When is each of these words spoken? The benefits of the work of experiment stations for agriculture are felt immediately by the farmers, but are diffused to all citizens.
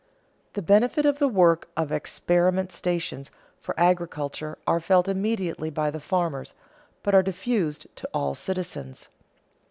The 0.53 0.63
benefits 0.63 1.07
of 1.07 1.19
the 1.19 1.27
work 1.27 1.69
of 1.77 1.91
experiment 1.91 2.71
stations 2.71 3.29
for 3.59 3.79
agriculture 3.79 4.57
are 4.65 4.79
felt 4.79 5.07
immediately 5.07 5.69
by 5.69 5.91
the 5.91 5.99
farmers, 5.99 6.55
but 7.03 7.13
are 7.13 7.21
diffused 7.21 7.85
to 7.97 8.09
all 8.11 8.33
citizens. 8.33 9.09